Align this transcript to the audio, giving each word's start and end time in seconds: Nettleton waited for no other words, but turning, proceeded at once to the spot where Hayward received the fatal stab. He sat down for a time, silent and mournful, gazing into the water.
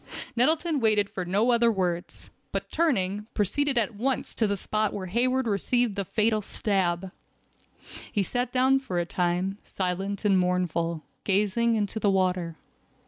Nettleton 0.35 0.79
waited 0.79 1.11
for 1.11 1.25
no 1.25 1.51
other 1.51 1.71
words, 1.71 2.31
but 2.51 2.71
turning, 2.71 3.27
proceeded 3.35 3.77
at 3.77 3.93
once 3.93 4.33
to 4.33 4.47
the 4.47 4.57
spot 4.57 4.93
where 4.93 5.05
Hayward 5.05 5.45
received 5.45 5.93
the 5.95 6.03
fatal 6.03 6.41
stab. 6.41 7.11
He 8.11 8.23
sat 8.23 8.51
down 8.51 8.79
for 8.79 8.97
a 8.97 9.05
time, 9.05 9.59
silent 9.63 10.25
and 10.25 10.39
mournful, 10.39 11.03
gazing 11.23 11.75
into 11.75 11.99
the 11.99 12.09
water. 12.09 12.55